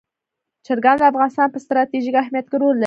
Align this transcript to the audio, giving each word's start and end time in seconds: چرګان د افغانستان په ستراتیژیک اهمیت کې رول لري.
چرګان 0.65 0.95
د 0.99 1.03
افغانستان 1.11 1.47
په 1.51 1.59
ستراتیژیک 1.65 2.15
اهمیت 2.21 2.45
کې 2.51 2.57
رول 2.61 2.75
لري. 2.77 2.79